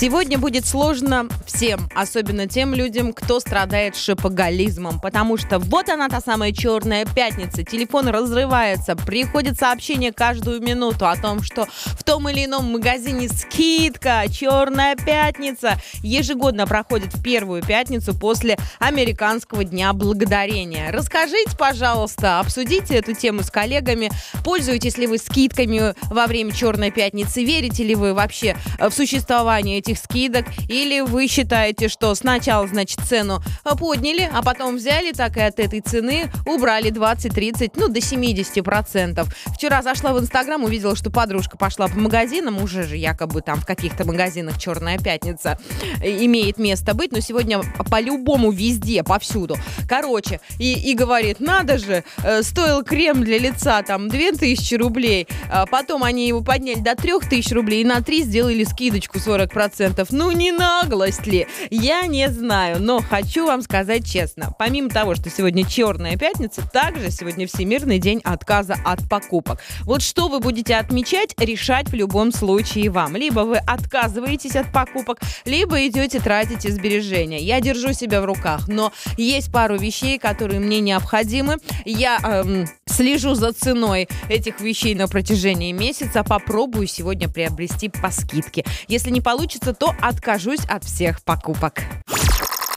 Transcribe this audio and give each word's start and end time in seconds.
Сегодня 0.00 0.38
будет 0.38 0.64
сложно 0.64 1.26
всем, 1.44 1.88
особенно 1.92 2.46
тем 2.46 2.72
людям, 2.72 3.12
кто 3.12 3.40
страдает 3.40 3.96
шопоголизмом, 3.96 5.00
потому 5.00 5.36
что 5.36 5.58
вот 5.58 5.88
она 5.88 6.08
та 6.08 6.20
самая 6.20 6.52
черная 6.52 7.04
пятница, 7.04 7.64
телефон 7.64 8.06
разрывается, 8.06 8.94
приходит 8.94 9.58
сообщение 9.58 10.12
каждую 10.12 10.62
минуту 10.62 11.08
о 11.08 11.16
том, 11.16 11.42
что 11.42 11.66
в 11.98 12.04
том 12.04 12.28
или 12.28 12.44
ином 12.44 12.70
магазине 12.70 13.28
скидка, 13.28 14.22
черная 14.32 14.94
пятница, 14.94 15.80
ежегодно 16.04 16.68
проходит 16.68 17.14
в 17.14 17.20
первую 17.20 17.64
пятницу 17.64 18.16
после 18.16 18.56
американского 18.78 19.64
дня 19.64 19.92
благодарения. 19.94 20.92
Расскажите, 20.92 21.56
пожалуйста, 21.58 22.38
обсудите 22.38 22.94
эту 22.94 23.14
тему 23.14 23.42
с 23.42 23.50
коллегами, 23.50 24.12
пользуетесь 24.44 24.96
ли 24.96 25.08
вы 25.08 25.18
скидками 25.18 25.92
во 26.08 26.28
время 26.28 26.52
черной 26.52 26.92
пятницы, 26.92 27.42
верите 27.42 27.82
ли 27.82 27.96
вы 27.96 28.14
вообще 28.14 28.56
в 28.78 28.92
существование 28.92 29.87
этих 29.88 29.98
скидок? 29.98 30.46
Или 30.68 31.00
вы 31.00 31.26
считаете, 31.26 31.88
что 31.88 32.14
сначала, 32.14 32.66
значит, 32.66 33.00
цену 33.00 33.42
подняли, 33.78 34.28
а 34.32 34.42
потом 34.42 34.76
взяли 34.76 35.12
так 35.12 35.36
и 35.36 35.40
от 35.40 35.58
этой 35.58 35.80
цены 35.80 36.30
убрали 36.46 36.90
20-30, 36.90 37.72
ну, 37.76 37.88
до 37.88 38.00
70%. 38.00 39.26
Вчера 39.54 39.82
зашла 39.82 40.12
в 40.12 40.20
Инстаграм, 40.20 40.62
увидела, 40.62 40.96
что 40.96 41.10
подружка 41.10 41.56
пошла 41.56 41.88
по 41.88 41.98
магазинам, 41.98 42.62
уже 42.62 42.82
же 42.84 42.96
якобы 42.96 43.40
там 43.40 43.60
в 43.60 43.66
каких-то 43.66 44.04
магазинах 44.06 44.58
«Черная 44.58 44.98
пятница» 44.98 45.58
имеет 46.02 46.58
место 46.58 46.94
быть, 46.94 47.12
но 47.12 47.20
сегодня 47.20 47.60
по-любому 47.90 48.50
везде, 48.50 49.02
повсюду. 49.02 49.56
Короче, 49.88 50.40
и, 50.58 50.72
и 50.90 50.94
говорит, 50.94 51.40
надо 51.40 51.78
же, 51.78 52.04
э, 52.24 52.42
стоил 52.42 52.82
крем 52.82 53.22
для 53.22 53.38
лица 53.38 53.82
там 53.82 54.08
2000 54.08 54.74
рублей, 54.74 55.28
а 55.50 55.66
потом 55.66 56.02
они 56.02 56.26
его 56.28 56.42
подняли 56.42 56.80
до 56.80 56.94
3000 56.94 57.54
рублей 57.54 57.82
и 57.82 57.84
на 57.84 58.02
3 58.02 58.22
сделали 58.22 58.64
скидочку 58.64 59.18
40%. 59.18 59.67
100%. 59.72 60.06
Ну 60.10 60.30
не 60.32 60.52
наглость 60.52 61.26
ли? 61.26 61.46
Я 61.70 62.06
не 62.06 62.28
знаю, 62.28 62.80
но 62.80 63.00
хочу 63.00 63.46
вам 63.46 63.62
сказать 63.62 64.06
честно. 64.06 64.52
Помимо 64.58 64.90
того, 64.90 65.14
что 65.14 65.30
сегодня 65.30 65.64
черная 65.66 66.16
пятница, 66.16 66.62
также 66.72 67.10
сегодня 67.10 67.46
Всемирный 67.46 67.98
день 67.98 68.20
отказа 68.24 68.76
от 68.84 69.08
покупок. 69.08 69.60
Вот 69.82 70.02
что 70.02 70.28
вы 70.28 70.40
будете 70.40 70.76
отмечать, 70.76 71.34
решать 71.38 71.88
в 71.88 71.94
любом 71.94 72.32
случае 72.32 72.90
вам. 72.90 73.16
Либо 73.16 73.40
вы 73.40 73.58
отказываетесь 73.58 74.56
от 74.56 74.72
покупок, 74.72 75.20
либо 75.44 75.86
идете 75.86 76.20
тратить 76.20 76.62
сбережения. 76.62 77.38
Я 77.38 77.60
держу 77.60 77.92
себя 77.92 78.20
в 78.20 78.24
руках, 78.24 78.68
но 78.68 78.92
есть 79.16 79.52
пару 79.52 79.76
вещей, 79.76 80.18
которые 80.18 80.60
мне 80.60 80.80
необходимы. 80.80 81.56
Я 81.84 82.18
эм, 82.22 82.66
слежу 82.86 83.34
за 83.34 83.52
ценой 83.52 84.08
этих 84.28 84.60
вещей 84.60 84.94
на 84.94 85.08
протяжении 85.08 85.72
месяца. 85.72 86.24
Попробую 86.24 86.86
сегодня 86.86 87.28
приобрести 87.28 87.88
по 87.88 88.10
скидке. 88.10 88.64
Если 88.88 89.10
не 89.10 89.20
получится, 89.20 89.57
получится, 89.58 89.72
то 89.72 89.94
откажусь 90.00 90.64
от 90.68 90.84
всех 90.84 91.22
покупок. 91.22 91.82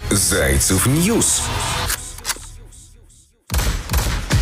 Зайцев 0.09 0.85
News. 0.87 1.43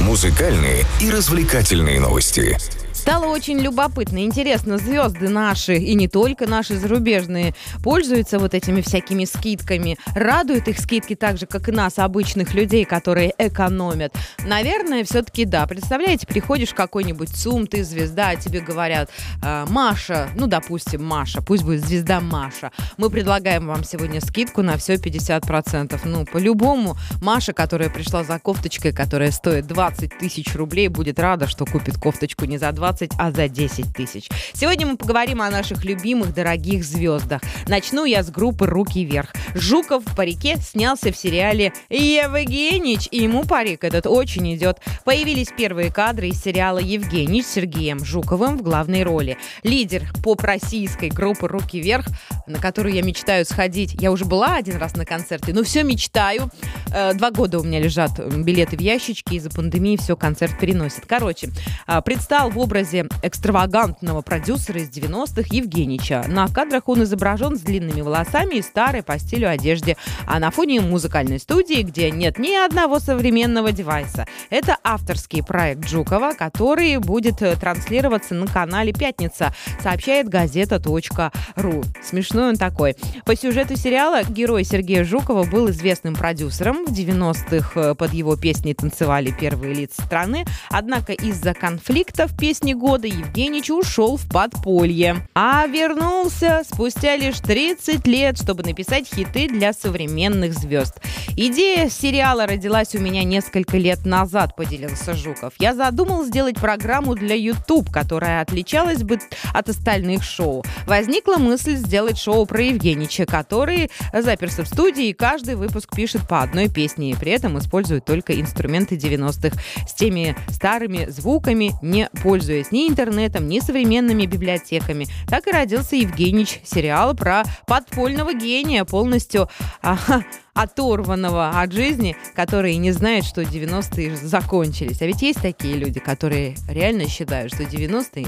Музыкальные 0.02 0.86
и 1.02 1.12
развлекательные 1.12 2.00
новости. 2.00 2.58
Стало 3.00 3.28
очень 3.28 3.58
любопытно. 3.59 4.25
Интересно, 4.25 4.78
звезды 4.78 5.30
наши, 5.30 5.78
и 5.78 5.95
не 5.95 6.09
только 6.09 6.47
наши 6.47 6.75
зарубежные, 6.75 7.55
пользуются 7.81 8.39
вот 8.39 8.53
этими 8.53 8.81
всякими 8.81 9.23
скидками. 9.23 9.97
Радуют 10.16 10.67
их 10.67 10.78
скидки 10.78 11.16
так 11.16 11.38
же, 11.38 11.45
как 11.45 11.70
и 11.70 11.72
нас, 11.72 11.97
обычных 11.97 12.53
людей, 12.53 12.83
которые 12.83 13.33
экономят. 13.38 14.14
Наверное, 14.45 15.05
все-таки 15.05 15.45
да. 15.45 15.66
Представляете, 15.66 16.27
приходишь 16.27 16.72
в 16.72 16.75
какой-нибудь 16.75 17.30
ЦУМ, 17.30 17.67
ты 17.67 17.86
звезда, 17.86 18.31
а 18.31 18.36
тебе 18.36 18.59
говорят, 18.59 19.09
э, 19.42 19.66
Маша, 19.70 20.30
ну, 20.36 20.47
допустим, 20.47 21.03
Маша, 21.05 21.42
пусть 21.42 21.64
будет 21.64 21.86
звезда 21.86 22.20
Маша. 22.20 22.73
Мы 22.98 23.10
предлагаем 23.10 23.66
вам 23.66 23.86
сегодня 23.86 24.20
скидку 24.20 24.61
на 24.61 24.76
все 24.76 24.95
50%. 24.95 26.02
Ну, 26.04 26.26
по-любому, 26.26 26.98
Маша, 27.21 27.54
которая 27.54 27.89
пришла 27.89 28.26
за 28.26 28.39
кофточкой, 28.39 28.92
которая 28.92 29.31
стоит 29.31 29.67
20 29.67 30.17
тысяч 30.17 30.54
рублей, 30.54 30.89
будет 30.89 31.17
рада, 31.17 31.48
что 31.48 31.66
купит 31.66 31.98
кофточку 31.98 32.43
не 32.43 32.58
за 32.58 32.73
20, 32.73 32.89
20, 32.89 33.11
а 33.20 33.32
за 33.32 33.48
10 33.48 33.94
тысяч. 33.94 34.30
Сегодня 34.54 34.88
мы 34.88 34.98
поговорим 34.98 35.42
о 35.42 35.50
наших 35.50 35.86
любимых 35.86 36.33
дорогих 36.33 36.83
звездах. 36.83 37.42
Начну 37.67 38.05
я 38.05 38.23
с 38.23 38.32
группы 38.32 38.66
«Руки 38.66 39.05
вверх». 39.05 39.33
Жуков 39.54 40.04
в 40.05 40.16
парике 40.16 40.58
снялся 40.58 41.11
в 41.11 41.17
сериале 41.17 41.72
«Евгенич», 41.89 43.08
и 43.11 43.22
ему 43.22 43.44
парик 43.44 43.83
этот 43.83 44.08
очень 44.08 44.55
идет. 44.55 44.80
Появились 45.05 45.49
первые 45.55 45.92
кадры 45.92 46.30
из 46.30 46.42
сериала 46.42 46.80
«Евгенич» 46.80 47.45
с 47.45 47.54
Сергеем 47.54 48.04
Жуковым 48.04 48.58
в 48.58 48.64
главной 48.64 49.04
роли. 49.04 49.38
Лидер 49.61 50.04
поп-российской 50.23 51.10
группы 51.10 51.48
«Руки 51.48 51.80
вверх», 51.80 52.08
на 52.48 52.58
которую 52.58 52.95
я 52.95 53.04
мечтаю 53.04 53.45
сходить. 53.45 53.94
Я 54.02 54.11
уже 54.11 54.26
была 54.26 54.55
один 54.55 54.78
раз 54.78 54.95
на 54.95 55.05
концерте, 55.05 55.54
но 55.54 55.64
все 55.64 55.83
мечтаю. 55.83 56.49
Э, 56.92 57.14
два 57.14 57.30
года 57.30 57.60
у 57.60 57.64
меня 57.64 57.80
лежат 57.80 58.20
билеты 58.20 58.78
в 58.78 58.82
ящичке, 58.82 59.36
из-за 59.36 59.52
пандемии 59.52 59.98
все 59.98 60.16
концерт 60.16 60.58
переносит. 60.60 61.05
Короче, 61.05 61.49
а, 61.86 62.02
предстал 62.02 62.49
в 62.49 62.58
образе 62.58 62.79
образе 62.80 63.06
экстравагантного 63.23 64.22
продюсера 64.22 64.80
из 64.80 64.90
90-х 64.90 65.50
Евгенича. 65.52 66.23
На 66.30 66.48
кадрах 66.48 66.88
он 66.88 67.04
изображен 67.04 67.58
с 67.58 67.62
длинными 67.62 68.00
волосами 68.00 68.56
и 68.56 68.62
старой 68.62 69.04
по 69.04 69.20
стилю 69.20 69.50
одежде, 69.50 69.98
а 70.26 70.40
на 70.40 70.50
фоне 70.50 70.80
музыкальной 70.80 71.40
студии, 71.40 71.82
где 71.82 72.10
нет 72.10 72.40
ни 72.40 72.54
одного 72.54 73.00
современного 73.00 73.73
девайса. 73.73 74.26
Это 74.50 74.78
авторский 74.82 75.44
проект 75.44 75.90
Жукова, 75.90 76.32
который 76.38 76.98
будет 77.00 77.42
э, 77.42 77.58
транслироваться 77.58 78.34
на 78.34 78.48
канале 78.48 78.94
«Пятница», 78.94 79.54
сообщает 79.84 80.30
газета.ру. 80.30 81.84
Смешной 82.02 82.50
он 82.50 82.56
такой. 82.56 82.96
По 83.26 83.36
сюжету 83.36 83.76
сериала 83.76 84.23
герой 84.23 84.64
Сергея 84.64 85.04
Жукова 85.04 85.44
был 85.44 85.70
известным 85.70 86.16
продюсером. 86.16 86.86
В 86.86 86.92
90-х 86.94 87.80
э, 87.80 87.96
под 87.96 88.14
его 88.14 88.38
песней 88.38 88.73
танцевали 88.73 89.36
первые 89.38 89.73
лица 89.73 90.02
страны. 90.02 90.46
Однако 90.70 91.11
из-за 91.11 91.54
конфликтов 91.54 92.38
песни 92.38 92.68
года 92.73 93.07
Евгеньевич 93.07 93.69
ушел 93.71 94.17
в 94.17 94.27
подполье. 94.30 95.27
А 95.35 95.65
вернулся 95.67 96.63
спустя 96.63 97.15
лишь 97.15 97.39
30 97.39 98.05
лет, 98.07 98.37
чтобы 98.41 98.63
написать 98.63 99.07
хиты 99.07 99.47
для 99.47 99.73
современных 99.73 100.53
звезд. 100.53 100.99
Идея 101.35 101.89
сериала 101.89 102.45
родилась 102.45 102.95
у 102.95 102.99
меня 102.99 103.23
несколько 103.23 103.77
лет 103.77 104.05
назад, 104.05 104.55
поделился 104.55 105.13
Жуков. 105.13 105.53
Я 105.59 105.73
задумал 105.73 106.23
сделать 106.25 106.57
программу 106.57 107.15
для 107.15 107.35
YouTube, 107.35 107.89
которая 107.91 108.41
отличалась 108.41 109.03
бы 109.03 109.19
от 109.53 109.69
остальных 109.69 110.23
шоу. 110.23 110.63
Возникла 110.86 111.37
мысль 111.37 111.75
сделать 111.75 112.17
шоу 112.17 112.45
про 112.45 112.61
Евгеньевича, 112.61 113.25
который 113.25 113.89
заперся 114.13 114.63
в 114.63 114.67
студии 114.67 115.07
и 115.07 115.13
каждый 115.13 115.55
выпуск 115.55 115.95
пишет 115.95 116.27
по 116.27 116.41
одной 116.41 116.69
песне 116.69 117.11
и 117.11 117.15
при 117.15 117.31
этом 117.31 117.57
использует 117.57 118.05
только 118.05 118.39
инструменты 118.39 118.95
90-х. 118.95 119.57
С 119.87 119.93
теми 119.93 120.36
старыми 120.49 121.05
звуками 121.09 121.71
не 121.81 122.09
пользуясь 122.21 122.58
ни 122.71 122.87
интернетом, 122.87 123.47
ни 123.47 123.59
современными 123.59 124.25
библиотеками. 124.25 125.08
Так 125.27 125.47
и 125.47 125.52
родился 125.52 125.95
Евгеньевич, 125.95 126.61
сериал 126.64 127.15
про 127.15 127.43
подпольного 127.67 128.33
гения, 128.33 128.86
полностью 128.86 129.50
ага, 129.81 130.24
оторванного 130.53 131.62
от 131.62 131.71
жизни, 131.71 132.15
который 132.36 132.75
не 132.77 132.92
знает, 132.92 133.25
что 133.25 133.42
90-е 133.42 134.15
закончились. 134.15 135.01
А 135.01 135.06
ведь 135.06 135.21
есть 135.21 135.42
такие 135.42 135.75
люди, 135.75 136.00
которые 136.00 136.56
реально 136.68 137.07
считают, 137.07 137.53
что 137.53 137.63
90-е 137.63 138.27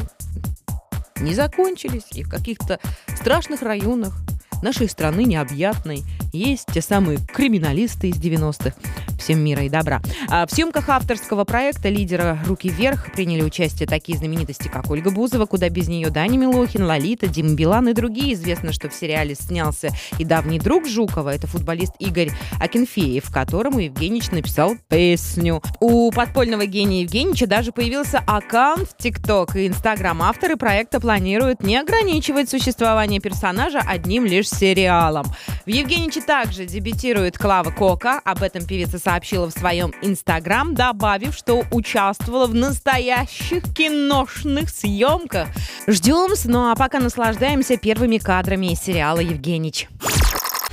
не 1.19 1.33
закончились, 1.33 2.07
и 2.13 2.23
в 2.23 2.29
каких-то 2.29 2.79
страшных 3.15 3.61
районах 3.61 4.13
нашей 4.61 4.89
страны 4.89 5.23
необъятной 5.23 6.03
есть 6.31 6.67
те 6.73 6.81
самые 6.81 7.19
криминалисты 7.19 8.09
из 8.09 8.17
90-х. 8.17 8.73
Всем 9.19 9.39
мира 9.39 9.63
и 9.63 9.69
добра. 9.69 10.01
А 10.29 10.47
в 10.47 10.51
съемках 10.51 10.89
авторского 10.89 11.43
проекта 11.43 11.89
лидера 11.89 12.39
«Руки 12.47 12.69
вверх» 12.69 13.11
приняли 13.13 13.43
участие 13.43 13.87
такие 13.87 14.17
знаменитости, 14.17 14.67
как 14.67 14.89
Ольга 14.89 15.11
Бузова, 15.11 15.45
куда 15.45 15.69
без 15.69 15.87
нее 15.87 16.09
Даня 16.09 16.37
Милохин, 16.37 16.83
Лолита, 16.83 17.27
Дим 17.27 17.55
Билан 17.55 17.89
и 17.89 17.93
другие. 17.93 18.33
Известно, 18.33 18.73
что 18.73 18.89
в 18.89 18.93
сериале 18.93 19.35
снялся 19.35 19.89
и 20.17 20.25
давний 20.25 20.59
друг 20.59 20.87
Жукова, 20.87 21.29
это 21.29 21.45
футболист 21.45 21.93
Игорь 21.99 22.31
Акинфеев, 22.59 23.31
которому 23.31 23.79
Евгеньевич 23.79 24.31
написал 24.31 24.75
песню. 24.87 25.61
У 25.79 26.11
подпольного 26.11 26.65
гения 26.65 27.01
Евгеньевича 27.03 27.45
даже 27.45 27.71
появился 27.71 28.23
аккаунт 28.25 28.89
в 28.89 28.97
ТикТок 28.97 29.55
и 29.55 29.67
Инстаграм. 29.67 30.21
Авторы 30.23 30.55
проекта 30.55 30.99
планируют 30.99 31.61
не 31.61 31.77
ограничивать 31.77 32.49
существование 32.49 33.19
персонажа 33.19 33.81
одним 33.85 34.25
лишь 34.25 34.49
сериалом. 34.49 35.25
В 35.65 35.69
Евгеньевиче 35.69 36.20
также 36.21 36.65
дебютирует 36.65 37.37
Клава 37.37 37.71
Кока. 37.71 38.19
Об 38.23 38.43
этом 38.43 38.65
певица 38.65 38.99
сообщила 38.99 39.47
в 39.47 39.51
своем 39.51 39.93
инстаграм, 40.01 40.73
добавив, 40.73 41.35
что 41.35 41.65
участвовала 41.71 42.47
в 42.47 42.53
настоящих 42.53 43.63
киношных 43.73 44.69
съемках. 44.69 45.47
Ждем, 45.87 46.31
ну 46.45 46.71
а 46.71 46.75
пока 46.75 46.99
наслаждаемся 46.99 47.77
первыми 47.77 48.17
кадрами 48.17 48.73
из 48.73 48.79
сериала 48.79 49.19
«Евгенич». 49.19 49.89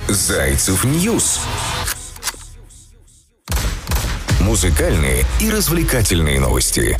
Зайцев 0.07 0.83
News. 0.85 1.39
Музыкальные 4.39 5.25
и 5.39 5.49
развлекательные 5.51 6.39
новости. 6.39 6.97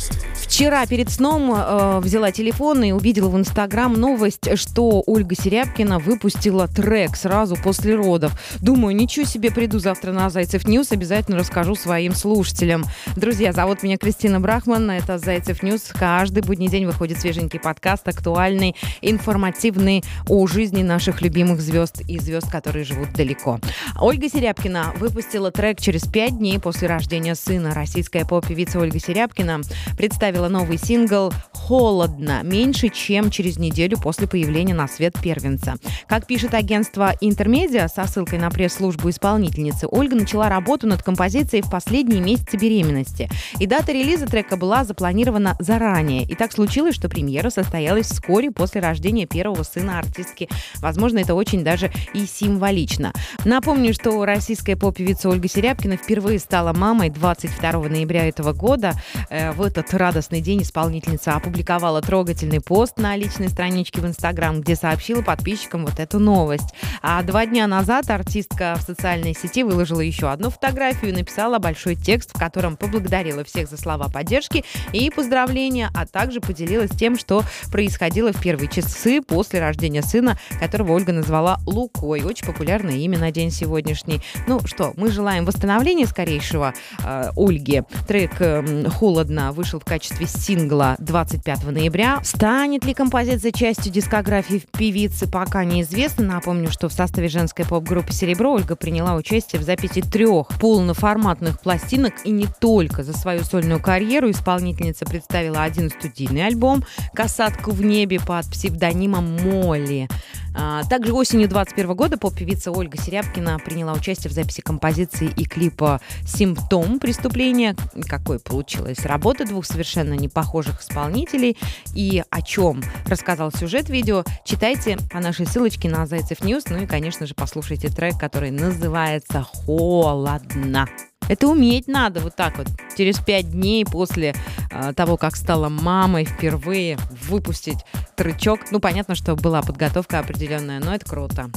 Вчера 0.50 0.84
перед 0.84 1.08
сном 1.10 1.54
э, 1.54 2.00
взяла 2.00 2.32
телефон 2.32 2.82
и 2.82 2.90
увидела 2.90 3.28
в 3.28 3.38
Инстаграм 3.38 3.92
новость, 3.92 4.58
что 4.58 5.00
Ольга 5.06 5.36
Серябкина 5.36 6.00
выпустила 6.00 6.66
трек 6.66 7.14
сразу 7.14 7.54
после 7.54 7.94
родов. 7.94 8.32
Думаю, 8.60 8.96
ничего 8.96 9.24
себе, 9.24 9.52
приду 9.52 9.78
завтра 9.78 10.10
на 10.10 10.28
Зайцев 10.28 10.66
News, 10.66 10.90
обязательно 10.90 11.38
расскажу 11.38 11.76
своим 11.76 12.16
слушателям. 12.16 12.84
Друзья, 13.14 13.52
зовут 13.52 13.84
меня 13.84 13.96
Кристина 13.96 14.40
Брахман, 14.40 14.90
это 14.90 15.18
Зайцев 15.18 15.62
News. 15.62 15.92
Каждый 15.96 16.42
будний 16.42 16.66
день 16.66 16.84
выходит 16.84 17.20
свеженький 17.20 17.60
подкаст, 17.60 18.08
актуальный, 18.08 18.74
информативный 19.02 20.02
о 20.28 20.48
жизни 20.48 20.82
наших 20.82 21.22
любимых 21.22 21.60
звезд 21.60 22.00
и 22.08 22.18
звезд, 22.18 22.50
которые 22.50 22.84
живут 22.84 23.12
далеко. 23.12 23.60
Ольга 24.00 24.28
Серябкина 24.28 24.94
выпустила 24.98 25.52
трек 25.52 25.80
через 25.80 26.02
пять 26.02 26.36
дней 26.36 26.58
после 26.58 26.88
рождения 26.88 27.36
сына. 27.36 27.72
Российская 27.72 28.24
поп-певица 28.24 28.80
Ольга 28.80 28.98
Серябкина 28.98 29.60
представила 29.96 30.39
выпустила 30.40 30.48
новый 30.48 30.78
сингл 30.78 31.32
«Холодно» 31.52 32.40
меньше, 32.42 32.88
чем 32.88 33.30
через 33.30 33.58
неделю 33.58 33.98
после 33.98 34.26
появления 34.26 34.74
на 34.74 34.88
свет 34.88 35.14
первенца. 35.22 35.74
Как 36.08 36.26
пишет 36.26 36.54
агентство 36.54 37.14
«Интермедиа» 37.20 37.88
со 37.88 38.06
ссылкой 38.06 38.38
на 38.38 38.50
пресс-службу 38.50 39.10
исполнительницы, 39.10 39.86
Ольга 39.90 40.16
начала 40.16 40.48
работу 40.48 40.86
над 40.86 41.02
композицией 41.02 41.62
в 41.62 41.70
последние 41.70 42.20
месяцы 42.20 42.56
беременности. 42.56 43.28
И 43.58 43.66
дата 43.66 43.92
релиза 43.92 44.26
трека 44.26 44.56
была 44.56 44.84
запланирована 44.84 45.56
заранее. 45.58 46.22
И 46.24 46.34
так 46.34 46.52
случилось, 46.52 46.94
что 46.94 47.08
премьера 47.08 47.50
состоялась 47.50 48.06
вскоре 48.06 48.50
после 48.50 48.80
рождения 48.80 49.26
первого 49.26 49.62
сына 49.62 49.98
артистки. 49.98 50.48
Возможно, 50.76 51.18
это 51.18 51.34
очень 51.34 51.62
даже 51.62 51.92
и 52.14 52.26
символично. 52.26 53.12
Напомню, 53.44 53.94
что 53.94 54.24
российская 54.24 54.76
поп-певица 54.76 55.28
Ольга 55.28 55.48
Серябкина 55.48 55.96
впервые 55.96 56.38
стала 56.38 56.72
мамой 56.72 57.10
22 57.10 57.72
ноября 57.88 58.26
этого 58.26 58.52
года. 58.52 58.94
Э, 59.28 59.52
в 59.52 59.62
этот 59.62 59.92
радостный 59.94 60.29
радостный 60.30 60.40
день 60.40 60.62
исполнительница 60.62 61.34
опубликовала 61.34 62.00
трогательный 62.00 62.60
пост 62.60 62.98
на 62.98 63.16
личной 63.16 63.48
страничке 63.48 64.00
в 64.00 64.06
Инстаграм, 64.06 64.60
где 64.60 64.76
сообщила 64.76 65.22
подписчикам 65.22 65.84
вот 65.84 65.98
эту 65.98 66.20
новость. 66.20 66.72
А 67.02 67.22
два 67.22 67.46
дня 67.46 67.66
назад 67.66 68.08
артистка 68.10 68.76
в 68.78 68.82
социальной 68.82 69.34
сети 69.34 69.64
выложила 69.64 70.00
еще 70.00 70.30
одну 70.30 70.50
фотографию 70.50 71.10
и 71.10 71.16
написала 71.16 71.58
большой 71.58 71.96
текст, 71.96 72.30
в 72.34 72.38
котором 72.38 72.76
поблагодарила 72.76 73.42
всех 73.42 73.68
за 73.68 73.76
слова 73.76 74.08
поддержки 74.08 74.64
и 74.92 75.10
поздравления, 75.10 75.90
а 75.94 76.06
также 76.06 76.40
поделилась 76.40 76.90
тем, 76.90 77.18
что 77.18 77.42
происходило 77.72 78.32
в 78.32 78.40
первые 78.40 78.68
часы 78.68 79.22
после 79.22 79.58
рождения 79.58 80.02
сына, 80.02 80.38
которого 80.60 80.92
Ольга 80.92 81.12
назвала 81.12 81.58
Лукой. 81.66 82.22
Очень 82.22 82.46
популярное 82.46 82.96
имя 82.96 83.18
на 83.18 83.32
день 83.32 83.50
сегодняшний. 83.50 84.20
Ну 84.46 84.60
что, 84.64 84.92
мы 84.96 85.10
желаем 85.10 85.44
восстановления 85.44 86.06
скорейшего 86.06 86.72
э, 87.02 87.30
Ольге. 87.36 87.84
Трек 88.06 88.40
э, 88.40 88.88
«Холодно» 88.90 89.50
вышел 89.52 89.80
в 89.80 89.84
качестве 89.84 90.19
качестве 90.20 90.26
сингла 90.26 90.96
25 90.98 91.64
ноября. 91.64 92.20
Станет 92.22 92.84
ли 92.84 92.94
композиция 92.94 93.52
частью 93.52 93.92
дискографии 93.92 94.62
певицы, 94.76 95.26
пока 95.26 95.64
неизвестно. 95.64 96.24
Напомню, 96.24 96.70
что 96.70 96.88
в 96.88 96.92
составе 96.92 97.28
женской 97.28 97.64
поп-группы 97.64 98.12
«Серебро» 98.12 98.52
Ольга 98.52 98.76
приняла 98.76 99.14
участие 99.14 99.60
в 99.60 99.64
записи 99.64 100.02
трех 100.02 100.48
полноформатных 100.60 101.60
пластинок 101.60 102.14
и 102.24 102.30
не 102.30 102.46
только. 102.60 103.02
За 103.02 103.12
свою 103.12 103.44
сольную 103.44 103.80
карьеру 103.80 104.30
исполнительница 104.30 105.06
представила 105.06 105.62
один 105.62 105.90
студийный 105.90 106.46
альбом 106.46 106.84
«Касатку 107.14 107.70
в 107.70 107.82
небе» 107.82 108.20
под 108.20 108.46
псевдонимом 108.46 109.24
Molly. 109.42 110.08
А, 110.54 110.82
также 110.84 111.12
осенью 111.12 111.48
2021 111.48 111.94
года 111.94 112.18
поп-певица 112.18 112.72
Ольга 112.72 112.98
Серябкина 112.98 113.58
приняла 113.64 113.92
участие 113.92 114.30
в 114.30 114.34
записи 114.34 114.60
композиции 114.60 115.30
и 115.36 115.44
клипа 115.44 116.00
«Симптом 116.26 116.98
преступления». 116.98 117.76
Какой 118.08 118.40
получилась 118.40 119.04
работа 119.04 119.44
двух 119.44 119.64
совершенно 119.64 120.09
не 120.14 120.28
похожих 120.28 120.80
исполнителей 120.80 121.56
и 121.94 122.22
о 122.30 122.42
чем 122.42 122.82
рассказал 123.06 123.52
сюжет 123.52 123.88
видео, 123.88 124.24
читайте 124.44 124.98
по 125.10 125.20
нашей 125.20 125.46
ссылочке 125.46 125.88
на 125.88 126.06
Зайцев 126.06 126.42
News. 126.42 126.64
Ну 126.68 126.78
и, 126.78 126.86
конечно 126.86 127.26
же, 127.26 127.34
послушайте 127.34 127.88
трек, 127.88 128.18
который 128.18 128.50
называется 128.50 129.42
«Холодно». 129.42 130.88
Это 131.30 131.46
уметь 131.46 131.86
надо 131.86 132.18
вот 132.18 132.34
так 132.34 132.58
вот 132.58 132.66
через 132.96 133.20
пять 133.20 133.52
дней 133.52 133.84
после 133.84 134.34
э, 134.72 134.92
того, 134.94 135.16
как 135.16 135.36
стала 135.36 135.68
мамой 135.68 136.24
впервые 136.24 136.98
выпустить 137.28 137.78
трючок. 138.16 138.72
Ну, 138.72 138.80
понятно, 138.80 139.14
что 139.14 139.36
была 139.36 139.62
подготовка 139.62 140.18
определенная, 140.18 140.80
но 140.80 140.92
это 140.92 141.08
круто. 141.08 141.48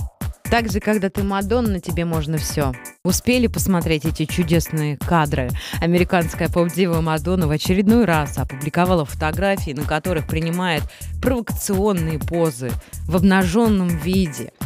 Также, 0.53 0.79
когда 0.79 1.09
ты 1.09 1.23
Мадонна, 1.23 1.79
тебе 1.79 2.05
можно 2.05 2.37
все. 2.37 2.73
Успели 3.03 3.47
посмотреть 3.47 4.05
эти 4.05 4.25
чудесные 4.25 4.97
кадры? 4.97 5.49
Американская 5.81 6.47
поп-дива 6.47 7.01
Мадонна 7.01 7.47
в 7.47 7.49
очередной 7.49 8.05
раз 8.05 8.37
опубликовала 8.37 9.03
фотографии, 9.03 9.71
на 9.71 9.81
которых 9.81 10.27
принимает 10.27 10.83
провокационные 11.23 12.19
позы 12.19 12.69
в 13.07 13.15
обнаженном 13.15 13.87
виде– 13.87 14.53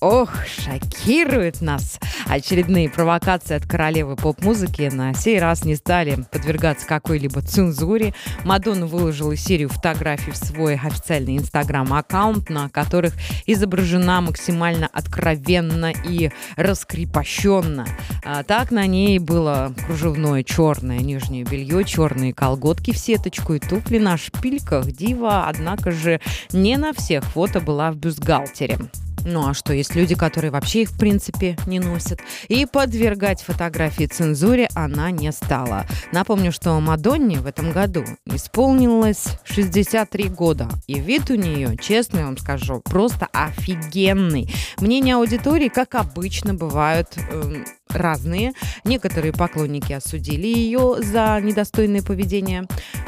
Ох, 0.00 0.30
шокирует 0.46 1.60
нас. 1.60 2.00
Очередные 2.26 2.88
провокации 2.88 3.54
от 3.54 3.66
королевы 3.66 4.16
поп-музыки 4.16 4.88
на 4.90 5.12
сей 5.12 5.38
раз 5.38 5.66
не 5.66 5.76
стали 5.76 6.24
подвергаться 6.32 6.86
какой-либо 6.86 7.42
цензуре. 7.42 8.14
Мадонна 8.44 8.86
выложила 8.86 9.36
серию 9.36 9.68
фотографий 9.68 10.30
в 10.30 10.38
свой 10.38 10.76
официальный 10.76 11.36
инстаграм-аккаунт, 11.36 12.48
на 12.48 12.70
которых 12.70 13.12
изображена 13.44 14.22
максимально 14.22 14.88
откровенно 14.90 15.92
и 16.08 16.30
раскрепощенно. 16.56 17.86
А 18.24 18.42
так 18.42 18.70
на 18.70 18.86
ней 18.86 19.18
было 19.18 19.74
кружевное 19.84 20.44
черное 20.44 21.00
нижнее 21.00 21.44
белье, 21.44 21.84
черные 21.84 22.32
колготки 22.32 22.92
в 22.92 22.96
сеточку 22.96 23.52
и 23.52 23.58
туфли 23.58 23.98
на 23.98 24.16
шпильках. 24.16 24.86
Дива, 24.92 25.46
однако 25.46 25.90
же, 25.90 26.22
не 26.52 26.78
на 26.78 26.94
всех 26.94 27.22
фото 27.22 27.60
была 27.60 27.92
в 27.92 27.96
бюстгальтере. 27.96 28.78
Ну 29.24 29.48
а 29.48 29.54
что, 29.54 29.72
есть 29.72 29.94
люди, 29.94 30.14
которые 30.14 30.50
вообще 30.50 30.82
их 30.82 30.90
в 30.90 30.98
принципе 30.98 31.56
не 31.66 31.78
носят. 31.78 32.20
И 32.48 32.66
подвергать 32.66 33.42
фотографии 33.42 34.06
цензуре 34.06 34.68
она 34.74 35.10
не 35.10 35.30
стала. 35.32 35.86
Напомню, 36.12 36.52
что 36.52 36.78
Мадонне 36.80 37.38
в 37.38 37.46
этом 37.46 37.72
году 37.72 38.04
исполнилось 38.26 39.26
63 39.44 40.28
года. 40.28 40.68
И 40.86 40.98
вид 40.98 41.30
у 41.30 41.34
нее, 41.34 41.76
честно 41.76 42.24
вам 42.24 42.38
скажу, 42.38 42.80
просто 42.84 43.26
офигенный. 43.32 44.52
Мнения 44.78 45.16
аудитории, 45.16 45.68
как 45.68 45.94
обычно, 45.94 46.54
бывают 46.54 47.08
э, 47.16 47.64
разные. 47.92 48.52
Некоторые 48.84 49.32
поклонники 49.32 49.92
осудили 49.92 50.46
ее 50.46 50.96
за 51.02 51.38
недостойное 51.40 52.02
поведение 52.02 52.66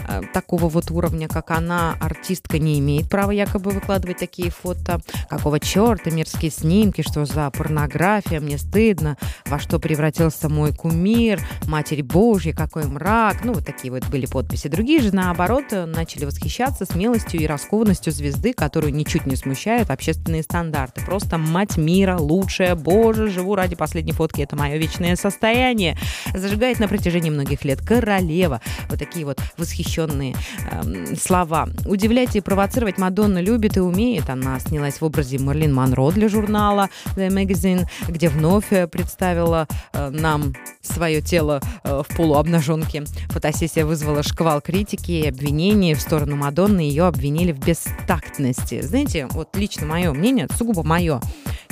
э, 0.09 0.23
такого 0.33 0.69
вот 0.69 0.91
уровня, 0.91 1.29
как 1.29 1.51
она. 1.51 1.97
Артистка 2.01 2.59
не 2.59 2.79
имеет 2.79 3.09
права 3.09 3.31
якобы 3.31 3.71
выкладывать 3.71 4.19
такие 4.19 4.51
фото. 4.51 5.01
Какого 5.29 5.61
черта, 5.61 6.11
мерзкие 6.11 6.51
снимки, 6.51 7.03
что 7.03 7.25
за 7.25 7.51
порнография, 7.51 8.41
мне 8.41 8.59
стыдно, 8.59 9.17
во 9.47 9.59
что 9.59 9.79
превратился 9.79 10.49
мой 10.49 10.75
кумир, 10.75 11.41
Матерь 11.67 12.03
Божья, 12.03 12.53
какой 12.53 12.85
мрак. 12.87 13.45
Ну, 13.45 13.53
вот 13.55 13.65
такие 13.65 13.93
вот 13.93 14.07
были 14.07 14.27
подписи. 14.27 14.69
Другие 14.69 15.01
же, 15.01 15.15
наоборот, 15.15 15.65
начали 15.71 16.25
восхищаться 16.25 16.85
смелостью 16.85 17.41
и 17.41 17.47
раскованностью 17.47 18.13
звезды, 18.13 18.53
которую 18.53 18.95
ничуть 18.95 19.27
не 19.27 19.37
смущают 19.37 19.91
общественные 19.91 20.43
стандарты. 20.43 21.05
Просто 21.05 21.39
мать 21.39 21.77
мира, 21.77 22.17
лучшая, 22.19 22.75
боже, 22.75 23.29
живу 23.29 23.55
ради 23.55 23.77
последней 23.77 24.13
фотки, 24.13 24.41
это 24.43 24.57
моя 24.57 24.72
мое 24.73 24.79
вечное 24.79 25.17
состояние. 25.17 25.97
Зажигает 26.35 26.79
на 26.81 26.89
протяжении 26.89 27.31
многих 27.31 27.65
лет 27.65 27.81
королева. 27.83 28.61
Вот 28.89 28.99
такие 28.99 29.27
вот 29.27 29.39
восхищенные 29.59 30.35
эм, 30.71 31.17
слова. 31.17 31.69
Удивлять 31.85 32.37
и 32.37 32.41
провоцировать 32.41 32.99
Мадонна 32.99 33.41
любит 33.41 33.77
и 33.77 33.81
умеет. 33.81 34.31
Она 34.31 34.59
снялась 34.61 35.01
в 35.01 35.05
образе 35.05 35.39
Марлин 35.39 35.75
Монро 35.75 36.11
для 36.11 36.29
журнала 36.29 36.89
The 37.17 37.29
Magazine, 37.29 37.85
где 38.09 38.29
вновь 38.29 38.73
э, 38.73 38.87
представила 38.87 39.69
э, 39.93 40.11
нам 40.11 40.55
свое 40.81 41.21
тело 41.21 41.61
э, 41.85 42.03
в 42.09 42.17
полуобнаженке. 42.17 43.05
Фотосессия 43.29 43.85
вызвала 43.85 44.23
шквал 44.23 44.61
критики 44.63 45.13
и 45.13 45.29
обвинений 45.29 45.95
в 45.95 46.01
сторону 46.01 46.37
Мадонны. 46.37 46.81
Ее 46.81 47.05
обвинили 47.05 47.53
в 47.53 47.59
бестактности. 47.59 48.81
Знаете, 48.81 49.27
вот 49.31 49.55
лично 49.55 49.87
мое 49.87 50.13
мнение, 50.13 50.49
сугубо 50.57 50.83
мое. 50.83 51.21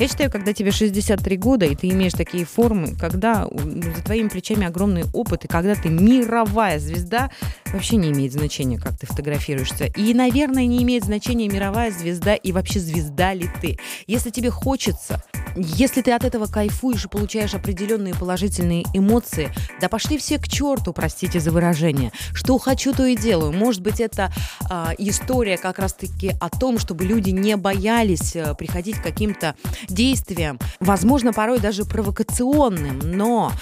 Я 0.00 0.08
считаю, 0.08 0.30
когда 0.30 0.54
тебе 0.54 0.70
63 0.70 1.36
года, 1.36 1.66
и 1.66 1.76
ты 1.76 1.90
имеешь 1.90 2.14
такие 2.14 2.46
формы, 2.46 2.96
когда 2.98 3.46
за 3.46 4.02
твоими 4.02 4.28
плечами 4.28 4.66
огромный 4.66 5.04
опыт, 5.12 5.44
и 5.44 5.48
когда 5.48 5.74
ты 5.74 5.90
мировая 5.90 6.78
звезда, 6.78 7.28
вообще 7.72 7.96
не 7.96 8.10
имеет 8.10 8.32
значения, 8.32 8.78
как 8.78 8.98
ты 8.98 9.06
фотографируешься. 9.06 9.84
И, 9.86 10.14
наверное, 10.14 10.66
не 10.66 10.82
имеет 10.82 11.04
значения 11.04 11.48
мировая 11.48 11.90
звезда 11.90 12.34
и 12.34 12.52
вообще 12.52 12.80
звезда 12.80 13.34
ли 13.34 13.48
ты. 13.60 13.78
Если 14.06 14.30
тебе 14.30 14.50
хочется, 14.50 15.22
если 15.56 16.02
ты 16.02 16.12
от 16.12 16.24
этого 16.24 16.46
кайфуешь 16.46 17.04
и 17.04 17.08
получаешь 17.08 17.54
определенные 17.54 18.14
положительные 18.14 18.84
эмоции, 18.94 19.52
да 19.80 19.88
пошли 19.88 20.18
все 20.18 20.38
к 20.38 20.48
черту, 20.48 20.92
простите 20.92 21.40
за 21.40 21.50
выражение. 21.50 22.12
Что 22.32 22.58
хочу, 22.58 22.92
то 22.92 23.04
и 23.04 23.16
делаю. 23.16 23.52
Может 23.52 23.82
быть, 23.82 24.00
это 24.00 24.32
э, 24.70 24.94
история 24.98 25.56
как 25.56 25.78
раз-таки 25.78 26.32
о 26.40 26.48
том, 26.48 26.78
чтобы 26.78 27.04
люди 27.04 27.30
не 27.30 27.56
боялись 27.56 28.36
э, 28.36 28.54
приходить 28.54 28.96
к 28.96 29.02
каким-то 29.02 29.54
действиям, 29.88 30.58
возможно, 30.78 31.32
порой 31.32 31.60
даже 31.60 31.84
провокационным, 31.84 32.98
но 32.98 33.52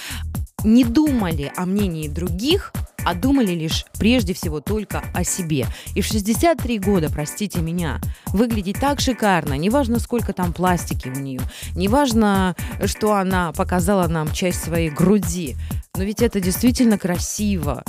не 0.65 0.85
думали 0.85 1.53
о 1.57 1.67
мнении 1.67 2.09
других, 2.09 2.73
а 3.05 3.15
думали 3.15 3.53
лишь 3.53 3.87
прежде 3.99 4.35
всего 4.35 4.61
только 4.61 5.03
о 5.15 5.25
себе. 5.25 5.67
И 5.95 6.01
в 6.01 6.07
63 6.07 6.79
года, 6.79 7.09
простите 7.11 7.61
меня, 7.61 8.01
выглядеть 8.27 8.81
так 8.81 9.01
шикарно, 9.01 9.55
неважно 9.55 9.99
сколько 9.99 10.33
там 10.33 10.53
пластики 10.53 11.09
у 11.09 11.19
нее, 11.19 11.41
неважно, 11.75 12.55
что 12.85 13.15
она 13.15 13.53
показала 13.53 14.09
нам 14.09 14.33
часть 14.33 14.63
своей 14.63 14.91
груди, 14.91 15.57
но 15.97 16.05
ведь 16.05 16.23
это 16.23 16.41
действительно 16.41 16.99
красиво. 16.99 17.83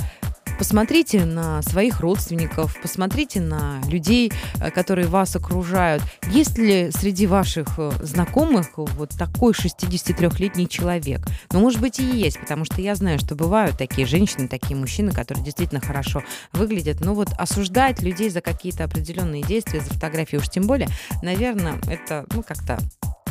Посмотрите 0.60 1.24
на 1.24 1.62
своих 1.62 2.00
родственников, 2.00 2.76
посмотрите 2.82 3.40
на 3.40 3.80
людей, 3.88 4.30
э, 4.60 4.70
которые 4.70 5.08
вас 5.08 5.34
окружают. 5.34 6.02
Есть 6.30 6.58
ли 6.58 6.90
среди 6.90 7.26
ваших 7.26 7.78
э, 7.78 7.90
знакомых 8.02 8.66
вот 8.76 9.08
такой 9.18 9.54
63-летний 9.54 10.68
человек? 10.68 11.26
Ну, 11.50 11.60
может 11.60 11.80
быть, 11.80 11.98
и 11.98 12.04
есть, 12.04 12.38
потому 12.38 12.66
что 12.66 12.82
я 12.82 12.94
знаю, 12.94 13.18
что 13.18 13.34
бывают 13.34 13.78
такие 13.78 14.06
женщины, 14.06 14.48
такие 14.48 14.76
мужчины, 14.76 15.12
которые 15.12 15.42
действительно 15.42 15.80
хорошо 15.80 16.22
выглядят. 16.52 17.00
Но 17.00 17.14
вот 17.14 17.28
осуждать 17.38 18.02
людей 18.02 18.28
за 18.28 18.42
какие-то 18.42 18.84
определенные 18.84 19.42
действия, 19.42 19.80
за 19.80 19.88
фотографии 19.88 20.36
уж 20.36 20.50
тем 20.50 20.66
более, 20.66 20.88
наверное, 21.22 21.80
это, 21.88 22.26
ну, 22.34 22.42
как-то, 22.42 22.78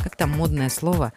как 0.02 0.16
то 0.16 0.26
модное 0.26 0.68
слово 0.68 1.12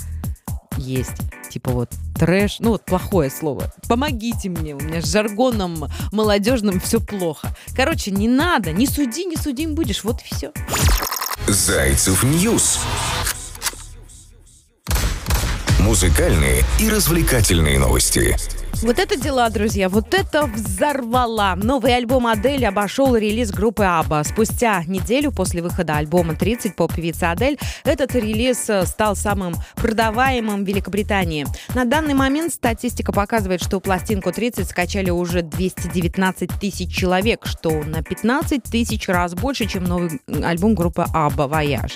есть. 0.77 1.17
Типа 1.49 1.71
вот 1.71 1.89
трэш, 2.15 2.57
ну 2.59 2.71
вот 2.71 2.85
плохое 2.85 3.29
слово. 3.29 3.71
Помогите 3.87 4.49
мне, 4.49 4.75
у 4.75 4.79
меня 4.79 5.01
с 5.01 5.11
жаргоном 5.11 5.85
молодежным 6.11 6.79
все 6.79 6.99
плохо. 6.99 7.55
Короче, 7.75 8.11
не 8.11 8.27
надо, 8.27 8.71
не 8.71 8.87
суди, 8.87 9.25
не 9.25 9.37
судим 9.37 9.75
будешь, 9.75 10.03
вот 10.03 10.21
и 10.21 10.35
все. 10.35 10.51
Зайцев 11.47 12.23
News. 12.23 12.79
Музыкальные 15.79 16.63
и 16.79 16.89
развлекательные 16.89 17.77
новости. 17.77 18.35
Вот 18.83 18.99
это 18.99 19.15
дела, 19.15 19.49
друзья, 19.49 19.87
вот 19.87 20.13
это 20.13 20.45
взорвала. 20.45 21.55
Новый 21.55 21.95
альбом 21.95 22.27
Адель 22.27 22.65
обошел 22.65 23.15
релиз 23.15 23.49
группы 23.51 23.85
ABBA. 23.85 24.25
Спустя 24.25 24.83
неделю 24.87 25.31
после 25.31 25.61
выхода 25.61 25.95
альбома 25.95 26.35
30 26.35 26.75
поп-певицы 26.75 27.23
Адель, 27.23 27.57
этот 27.85 28.13
релиз 28.13 28.69
э, 28.69 28.85
стал 28.85 29.15
самым 29.15 29.55
продаваемым 29.75 30.65
в 30.65 30.67
Великобритании. 30.67 31.47
На 31.73 31.85
данный 31.85 32.13
момент 32.13 32.53
статистика 32.53 33.13
показывает, 33.13 33.63
что 33.63 33.79
пластинку 33.79 34.33
30 34.33 34.69
скачали 34.69 35.11
уже 35.11 35.43
219 35.43 36.51
тысяч 36.59 36.93
человек, 36.93 37.45
что 37.45 37.83
на 37.83 38.03
15 38.03 38.63
тысяч 38.63 39.07
раз 39.07 39.33
больше, 39.33 39.65
чем 39.65 39.85
новый 39.85 40.19
альбом 40.43 40.75
группы 40.75 41.05
ABBA 41.13 41.47
«Voyage», 41.47 41.93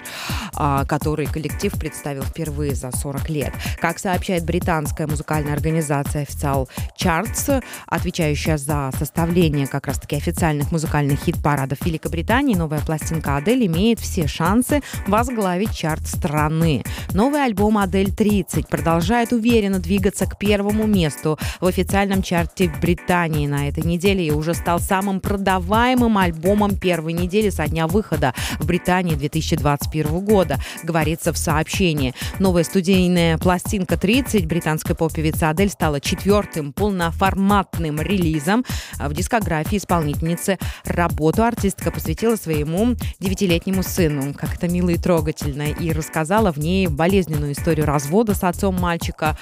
а, 0.55 0.85
который 0.85 1.25
коллектив 1.25 1.73
представил 1.73 2.23
впервые 2.23 2.75
за 2.75 2.95
40 2.95 3.29
лет. 3.29 3.53
Как 3.81 3.99
сообщает 3.99 4.45
британская 4.45 5.05
музыкальная 5.05 5.51
организация 5.51 6.21
официал 6.21 6.69
Charts, 6.97 7.63
отвечающая 7.85 8.57
за 8.57 8.91
составление 8.97 9.67
как 9.67 9.87
раз-таки 9.87 10.15
официальных 10.15 10.71
музыкальных 10.71 11.19
хит-парадов 11.19 11.85
Великобритании, 11.85 12.55
новая 12.55 12.79
пластинка 12.79 13.37
Адель 13.37 13.65
имеет 13.67 13.99
все 13.99 14.27
шансы 14.27 14.81
возглавить 15.07 15.75
чарт 15.75 16.07
страны. 16.07 16.83
Новый 17.13 17.43
альбом 17.43 17.77
Адель 17.77 18.11
30 18.11 18.67
продолжает 18.67 19.31
уверенно 19.31 19.79
двигаться 19.79 20.25
к 20.25 20.37
первому 20.37 20.87
месту 20.87 21.37
в 21.59 21.67
официальном 21.67 22.23
чарте 22.23 22.71
Британии 22.81 23.47
на 23.47 23.67
этой 23.67 23.83
неделе 23.83 24.25
и 24.25 24.31
уже 24.31 24.53
стал 24.53 24.79
самым 24.79 25.19
продаваемым 25.19 26.17
альбомом 26.17 26.75
первой 26.75 27.13
недели 27.13 27.49
со 27.49 27.67
дня 27.67 27.87
выхода 27.87 28.33
в 28.59 28.65
Британии 28.65 29.15
2021 29.15 30.25
года, 30.25 30.57
говорится 30.83 31.31
в 31.31 31.37
сообщении. 31.37 32.13
Новая 32.39 32.63
студийная 32.63 33.37
пластинка 33.37 33.97
30 33.97 34.47
британской 34.47 34.95
поп-певицы 34.95 35.43
Адель 35.43 35.69
стала 35.69 36.01
четвертым 36.01 36.56
четвертым 36.57 36.73
полноформатным 36.73 38.01
релизом 38.01 38.65
в 38.99 39.13
дискографии 39.13 39.77
исполнительницы. 39.77 40.57
Работу 40.85 41.43
артистка 41.43 41.91
посвятила 41.91 42.35
своему 42.35 42.95
девятилетнему 43.19 43.83
сыну. 43.83 44.33
Как 44.33 44.55
это 44.55 44.67
мило 44.67 44.89
и 44.89 44.97
трогательно. 44.97 45.63
И 45.63 45.91
рассказала 45.91 46.51
в 46.51 46.57
ней 46.57 46.87
болезненную 46.87 47.51
историю 47.51 47.85
развода 47.85 48.33
с 48.33 48.43
отцом 48.43 48.79
мальчика. 48.79 49.37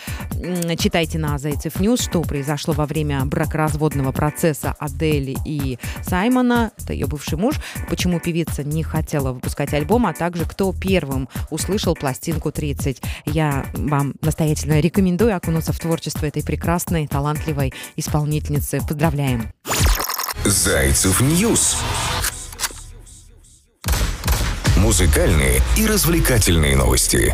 Читайте 0.78 1.18
на 1.18 1.38
Зайцев 1.38 1.80
News, 1.80 2.02
что 2.02 2.22
произошло 2.22 2.74
во 2.74 2.86
время 2.86 3.24
бракоразводного 3.26 4.12
процесса 4.12 4.76
Адели 4.80 5.38
и 5.46 5.80
Саймона. 6.04 6.72
Это 6.78 6.94
ее 6.94 7.08
бывший 7.08 7.38
муж. 7.38 7.56
Почему 7.90 8.20
певица 8.20 8.64
не 8.64 8.84
хотела 8.84 9.32
выпускать 9.32 9.74
альбом, 9.74 10.06
а 10.06 10.14
также 10.14 10.46
кто 10.46 10.74
первым 10.74 11.30
услышал 11.50 11.96
пластинку 11.96 12.52
30. 12.52 13.02
Я 13.26 13.66
вам 13.74 14.16
настоятельно 14.22 14.80
рекомендую 14.80 15.36
окунуться 15.36 15.72
в 15.72 15.80
творчество 15.80 16.26
этой 16.26 16.44
прекрасной 16.44 17.05
талантливой 17.08 17.74
исполнительницы. 17.96 18.82
Поздравляем! 18.88 19.52
Зайцев 20.44 21.22
News. 21.22 21.78
Музыкальные 24.78 25.62
и 25.78 25.88
развлекательные 25.88 26.76
новости. 26.76 27.34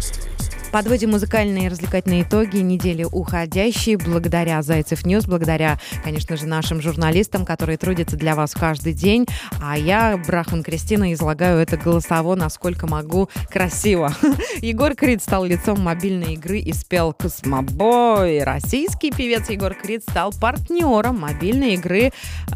Подводим 0.72 1.12
музыкальные 1.12 1.66
и 1.66 1.70
развлекательные 1.70 2.22
итоги 2.22 2.58
недели 2.58 3.04
уходящей 3.04 3.98
благодаря 3.98 4.62
Зайцев 4.62 5.06
News, 5.06 5.26
благодаря, 5.26 5.78
конечно 6.02 6.38
же, 6.38 6.46
нашим 6.46 6.82
журналистам, 6.82 7.46
которые 7.46 7.78
трудятся 7.78 8.16
для 8.16 8.36
вас 8.36 8.54
каждый 8.54 8.94
день. 8.94 9.26
А 9.62 9.78
я, 9.78 10.16
Брахман 10.16 10.64
Кристина, 10.64 11.12
излагаю 11.12 11.60
это 11.60 11.76
голосово, 11.76 12.36
насколько 12.36 12.88
могу, 12.88 13.30
красиво. 13.50 14.16
Егор 14.62 14.96
Крид 14.96 15.22
стал 15.22 15.44
лицом 15.44 15.82
мобильной 15.82 16.36
игры 16.36 16.60
и 16.60 16.72
спел 16.72 17.12
«Космобой». 17.12 18.42
Российский 18.44 19.12
певец 19.12 19.50
Егор 19.50 19.74
Крид 19.74 20.04
стал 20.04 20.32
партнером 20.32 21.20
мобильной 21.20 21.74
игры 21.74 22.14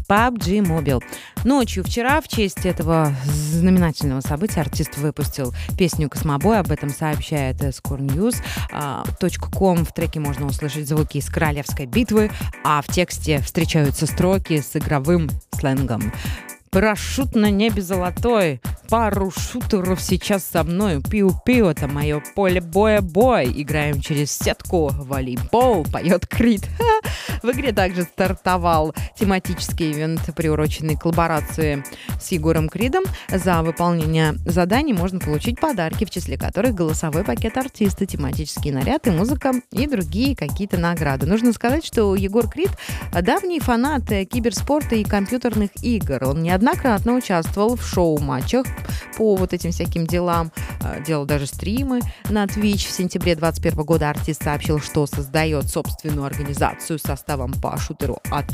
PUBG 0.08 0.60
Mobile. 0.60 1.02
Ночью 1.44 1.84
вчера 1.84 2.20
в 2.22 2.28
честь 2.28 2.64
этого 2.64 3.14
знаменательного 3.26 4.20
события 4.20 4.62
артист 4.62 4.96
выпустил 4.96 5.54
песню 5.76 6.08
«Космобой». 6.08 6.58
Об 6.58 6.70
этом 6.70 6.88
сообщает 6.88 7.56
Скорн 7.74 8.05
news.com. 8.06 9.84
В 9.84 9.92
треке 9.92 10.20
можно 10.20 10.46
услышать 10.46 10.88
звуки 10.88 11.18
из 11.18 11.28
королевской 11.28 11.86
битвы, 11.86 12.30
а 12.64 12.82
в 12.82 12.86
тексте 12.86 13.40
встречаются 13.40 14.06
строки 14.06 14.60
с 14.60 14.76
игровым 14.76 15.28
сленгом. 15.52 16.12
Парашют 16.76 17.34
на 17.34 17.50
небе 17.50 17.80
золотой, 17.80 18.60
пару 18.90 19.30
шутеров 19.30 20.00
сейчас 20.00 20.44
со 20.44 20.62
мной. 20.62 21.00
Пиу-пиу, 21.00 21.68
это 21.68 21.88
мое 21.88 22.22
поле 22.34 22.60
боя-бой. 22.60 23.50
Играем 23.54 24.00
через 24.00 24.30
сетку, 24.32 24.90
волейбол, 24.92 25.84
поет 25.84 26.26
Крит. 26.26 26.68
В 27.42 27.50
игре 27.50 27.72
также 27.72 28.02
стартовал 28.02 28.94
тематический 29.18 29.92
ивент, 29.92 30.20
приуроченный 30.34 30.96
к 30.96 31.02
коллаборации 31.02 31.84
с 32.20 32.32
Егором 32.32 32.68
Кридом. 32.68 33.04
За 33.28 33.62
выполнение 33.62 34.34
заданий 34.44 34.92
можно 34.92 35.18
получить 35.18 35.60
подарки, 35.60 36.04
в 36.04 36.10
числе 36.10 36.38
которых 36.38 36.74
голосовой 36.74 37.24
пакет 37.24 37.56
артиста, 37.56 38.06
тематический 38.06 38.70
наряд 38.70 39.06
и 39.06 39.10
музыка 39.10 39.52
и 39.72 39.86
другие 39.86 40.36
какие-то 40.36 40.78
награды. 40.78 41.26
Нужно 41.26 41.52
сказать, 41.52 41.84
что 41.84 42.14
Егор 42.14 42.48
Крид 42.48 42.70
давний 43.12 43.60
фанат 43.60 44.04
киберспорта 44.08 44.96
и 44.96 45.04
компьютерных 45.04 45.70
игр. 45.82 46.24
Он 46.24 46.42
неоднократно 46.66 47.14
участвовал 47.14 47.76
в 47.76 47.86
шоу-матчах 47.86 48.66
по 49.16 49.36
вот 49.36 49.52
этим 49.52 49.70
всяким 49.70 50.04
делам. 50.04 50.50
А, 50.82 50.98
делал 50.98 51.24
даже 51.24 51.46
стримы 51.46 52.00
на 52.28 52.44
Twitch. 52.44 52.88
В 52.88 52.90
сентябре 52.90 53.36
2021 53.36 53.84
года 53.84 54.10
артист 54.10 54.42
сообщил, 54.42 54.80
что 54.80 55.06
создает 55.06 55.68
собственную 55.68 56.24
организацию 56.24 56.98
составом 56.98 57.52
по 57.52 57.76
шутеру 57.78 58.18
от 58.30 58.46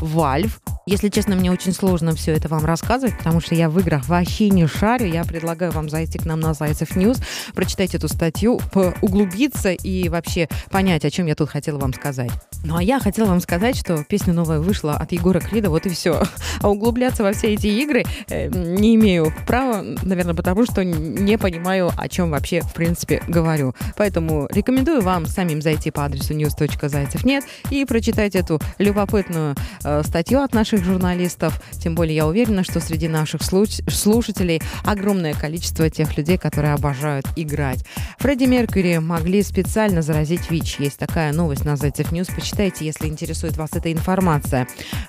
Valve. 0.00 0.52
Если 0.86 1.08
честно, 1.08 1.34
мне 1.34 1.50
очень 1.50 1.72
сложно 1.72 2.14
все 2.14 2.32
это 2.32 2.48
вам 2.48 2.66
рассказывать, 2.66 3.16
потому 3.16 3.40
что 3.40 3.54
я 3.54 3.70
в 3.70 3.78
играх 3.80 4.06
вообще 4.06 4.50
не 4.50 4.66
шарю. 4.66 5.06
Я 5.06 5.24
предлагаю 5.24 5.72
вам 5.72 5.88
зайти 5.88 6.18
к 6.18 6.26
нам 6.26 6.40
на 6.40 6.52
Зайцев 6.52 6.94
News, 6.94 7.22
прочитать 7.54 7.94
эту 7.94 8.06
статью, 8.08 8.60
углубиться 9.00 9.72
и 9.72 10.10
вообще 10.10 10.46
понять, 10.70 11.06
о 11.06 11.10
чем 11.10 11.26
я 11.26 11.34
тут 11.34 11.48
хотела 11.48 11.78
вам 11.78 11.94
сказать. 11.94 12.30
Ну 12.64 12.76
а 12.76 12.82
я 12.82 13.00
хотела 13.00 13.28
вам 13.28 13.40
сказать, 13.40 13.78
что 13.78 14.04
песня 14.04 14.34
новая 14.34 14.58
вышла 14.60 14.94
от 14.94 15.12
Егора 15.12 15.40
Крида, 15.40 15.70
вот 15.70 15.86
и 15.86 15.88
все. 15.88 16.22
А 16.60 16.68
углубляться 16.68 17.22
во 17.22 17.32
все 17.32 17.54
эти 17.54 17.66
игры 17.66 18.04
э, 18.28 18.48
не 18.48 18.94
имею 18.96 19.32
права, 19.46 19.82
наверное, 20.02 20.34
потому 20.34 20.64
что 20.66 20.84
не 20.84 21.38
понимаю, 21.38 21.90
о 21.96 22.08
чем 22.08 22.30
вообще 22.30 22.60
в 22.60 22.74
принципе 22.74 23.22
говорю. 23.26 23.74
Поэтому 23.96 24.48
рекомендую 24.50 25.00
вам 25.00 25.26
самим 25.26 25.62
зайти 25.62 25.90
по 25.90 26.04
адресу 26.04 26.34
news.зайцев.нет 26.34 27.44
и 27.70 27.84
прочитать 27.86 28.34
эту 28.34 28.60
любопытную 28.78 29.56
статью 30.02 30.40
от 30.40 30.54
наших 30.54 30.84
журналистов. 30.84 31.60
Тем 31.72 31.94
более 31.94 32.16
я 32.16 32.26
уверена, 32.26 32.64
что 32.64 32.80
среди 32.80 33.08
наших 33.08 33.42
слушателей 33.42 34.62
огромное 34.84 35.34
количество 35.34 35.90
тех 35.90 36.16
людей, 36.16 36.38
которые 36.38 36.74
обожают 36.74 37.26
играть. 37.36 37.84
Фредди 38.18 38.44
Меркьюри 38.44 38.98
могли 38.98 39.42
специально 39.42 40.02
заразить 40.02 40.50
ВИЧ. 40.50 40.76
Есть 40.80 40.98
такая 40.98 41.32
новость 41.32 41.64
на 41.64 41.76
Зайцев 41.76 42.12
News. 42.12 42.28
Почитайте, 42.28 42.84
если 42.84 43.06
интересует 43.06 43.56
вас 43.56 43.70
эта 43.74 43.92
информация. 43.92 44.66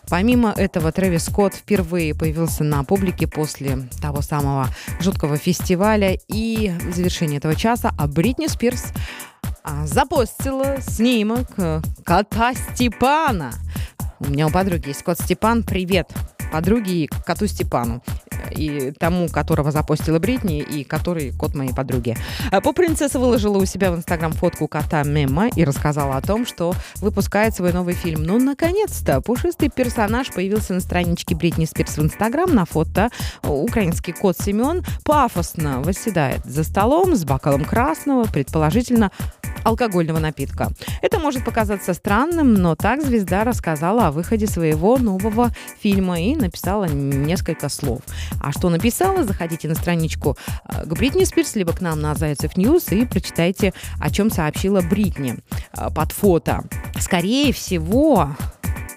Помимо 0.10 0.52
этого, 0.56 0.92
Трэвис 0.92 1.26
Скотт 1.26 1.56
впервые 1.56 2.14
появился 2.14 2.64
на 2.64 2.84
публике 2.84 3.28
после 3.28 3.88
того 4.02 4.22
самого 4.22 4.68
жуткого 5.00 5.38
фестиваля 5.38 6.18
и 6.28 6.72
в 6.92 6.96
завершении 6.96 7.38
этого 7.38 7.56
часа, 7.56 7.94
а 7.98 8.08
Бритни 8.08 8.48
Спирс 8.48 8.92
а, 9.64 9.86
запостила 9.86 10.78
снимок 10.80 11.48
э, 11.58 11.82
кота 12.04 12.54
Степана. 12.54 13.52
У 14.20 14.26
меня 14.26 14.48
у 14.48 14.52
подруги 14.52 14.90
есть 14.90 15.04
кот 15.04 15.20
Степан. 15.20 15.64
Привет 15.64 16.12
подруге 16.56 17.04
и 17.04 17.08
коту 17.08 17.48
Степану 17.48 18.02
и 18.52 18.94
тому, 18.98 19.28
которого 19.28 19.72
запостила 19.72 20.20
Бритни, 20.20 20.62
и 20.62 20.86
который 20.86 21.32
кот 21.34 21.54
моей 21.54 21.74
подруги. 21.74 22.16
А 22.52 22.62
по 22.62 22.72
принцесса 22.72 23.20
выложила 23.20 23.58
у 23.58 23.66
себя 23.66 23.92
в 23.92 23.96
Инстаграм 23.96 24.32
фотку 24.32 24.68
кота 24.68 25.04
Мема 25.04 25.50
и 25.50 25.66
рассказала 25.66 26.16
о 26.16 26.22
том, 26.22 26.46
что 26.46 26.74
выпускает 27.02 27.56
свой 27.56 27.74
новый 27.74 27.94
фильм. 27.94 28.24
Ну, 28.24 28.40
наконец-то! 28.40 29.20
Пушистый 29.20 29.70
персонаж 29.70 30.32
появился 30.32 30.74
на 30.74 30.80
страничке 30.80 31.36
Бритни 31.36 31.66
Спирс 31.66 31.98
в 31.98 32.04
Инстаграм 32.04 32.54
на 32.54 32.66
фото. 32.66 33.10
Украинский 33.44 34.14
кот 34.14 34.38
Семен 34.38 34.86
пафосно 35.04 35.82
восседает 35.82 36.46
за 36.46 36.64
столом 36.64 37.16
с 37.16 37.26
бокалом 37.26 37.66
красного, 37.66 38.26
предположительно 38.26 39.12
алкогольного 39.66 40.20
напитка. 40.20 40.72
Это 41.02 41.20
может 41.20 41.44
показаться 41.44 41.94
странным, 41.94 42.54
но 42.54 42.76
так 42.76 43.02
звезда 43.02 43.44
рассказала 43.44 44.08
о 44.08 44.12
выходе 44.12 44.48
своего 44.48 44.98
нового 44.98 45.52
фильма 45.80 46.22
и 46.22 46.36
написала 46.36 46.86
несколько 46.86 47.68
слов. 47.68 48.02
А 48.42 48.52
что 48.52 48.70
написала, 48.70 49.24
заходите 49.24 49.68
на 49.68 49.76
страничку 49.76 50.38
э, 50.70 50.86
к 50.86 50.94
Бритни 50.94 51.24
Спирс, 51.24 51.56
либо 51.56 51.74
к 51.74 51.82
нам 51.82 52.00
на 52.00 52.14
Зайцев 52.16 52.56
News 52.56 52.92
и 52.92 53.06
прочитайте, 53.06 53.74
о 54.00 54.10
чем 54.12 54.30
сообщила 54.30 54.82
Бритни 54.82 55.38
э, 55.74 55.90
под 55.94 56.12
фото. 56.12 56.64
Скорее 57.00 57.52
всего, 57.52 58.30